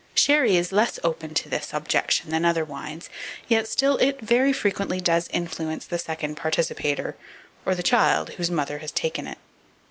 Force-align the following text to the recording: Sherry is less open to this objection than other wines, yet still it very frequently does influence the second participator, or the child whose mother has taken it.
Sherry 0.15 0.57
is 0.57 0.71
less 0.71 0.97
open 1.03 1.35
to 1.35 1.47
this 1.47 1.73
objection 1.75 2.31
than 2.31 2.43
other 2.43 2.65
wines, 2.65 3.07
yet 3.47 3.67
still 3.67 3.97
it 3.97 4.19
very 4.19 4.51
frequently 4.51 4.99
does 4.99 5.27
influence 5.31 5.85
the 5.85 5.99
second 5.99 6.37
participator, 6.37 7.15
or 7.67 7.75
the 7.75 7.83
child 7.83 8.29
whose 8.31 8.49
mother 8.49 8.79
has 8.79 8.89
taken 8.91 9.27
it. 9.27 9.37